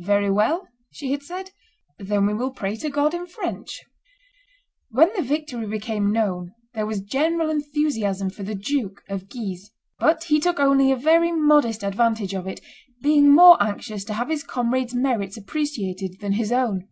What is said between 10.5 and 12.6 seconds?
only a very modest advantage of it,